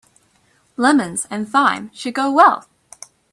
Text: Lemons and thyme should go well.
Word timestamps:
Lemons 0.77 1.27
and 1.29 1.47
thyme 1.47 1.91
should 1.93 2.15
go 2.15 2.31
well. 2.31 2.65